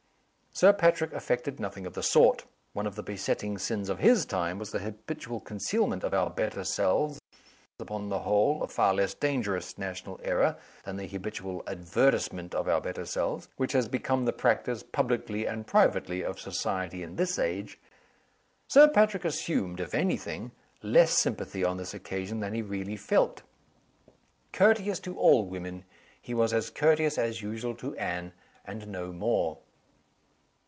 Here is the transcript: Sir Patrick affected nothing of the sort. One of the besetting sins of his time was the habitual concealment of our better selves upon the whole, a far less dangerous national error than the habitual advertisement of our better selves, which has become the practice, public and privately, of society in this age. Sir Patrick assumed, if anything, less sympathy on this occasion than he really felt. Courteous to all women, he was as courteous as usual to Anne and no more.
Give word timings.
Sir 0.53 0.73
Patrick 0.73 1.13
affected 1.13 1.59
nothing 1.61 1.85
of 1.85 1.93
the 1.93 2.03
sort. 2.03 2.43
One 2.73 2.85
of 2.85 2.95
the 2.95 3.01
besetting 3.01 3.57
sins 3.57 3.87
of 3.89 3.99
his 3.99 4.25
time 4.25 4.59
was 4.59 4.71
the 4.71 4.79
habitual 4.79 5.39
concealment 5.39 6.03
of 6.03 6.13
our 6.13 6.29
better 6.29 6.65
selves 6.65 7.21
upon 7.79 8.09
the 8.09 8.19
whole, 8.19 8.61
a 8.61 8.67
far 8.67 8.93
less 8.93 9.13
dangerous 9.13 9.77
national 9.77 10.19
error 10.23 10.57
than 10.83 10.97
the 10.97 11.07
habitual 11.07 11.63
advertisement 11.67 12.53
of 12.53 12.67
our 12.67 12.81
better 12.81 13.05
selves, 13.05 13.47
which 13.55 13.71
has 13.71 13.87
become 13.87 14.25
the 14.25 14.33
practice, 14.33 14.83
public 14.83 15.29
and 15.29 15.67
privately, 15.67 16.21
of 16.21 16.37
society 16.37 17.01
in 17.01 17.15
this 17.15 17.39
age. 17.39 17.79
Sir 18.67 18.89
Patrick 18.89 19.23
assumed, 19.23 19.79
if 19.79 19.93
anything, 19.95 20.51
less 20.83 21.17
sympathy 21.17 21.63
on 21.63 21.77
this 21.77 21.93
occasion 21.93 22.41
than 22.41 22.53
he 22.53 22.61
really 22.61 22.97
felt. 22.97 23.41
Courteous 24.51 24.99
to 24.99 25.17
all 25.17 25.45
women, 25.45 25.85
he 26.21 26.33
was 26.33 26.51
as 26.51 26.69
courteous 26.69 27.17
as 27.17 27.41
usual 27.41 27.73
to 27.75 27.95
Anne 27.95 28.33
and 28.65 28.89
no 28.89 29.13
more. 29.13 29.57